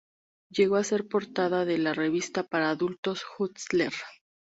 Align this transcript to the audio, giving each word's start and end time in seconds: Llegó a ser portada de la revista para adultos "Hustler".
Llegó 0.49 0.77
a 0.77 0.83
ser 0.83 1.07
portada 1.07 1.63
de 1.63 1.77
la 1.77 1.93
revista 1.93 2.41
para 2.41 2.71
adultos 2.71 3.21
"Hustler". 3.37 3.93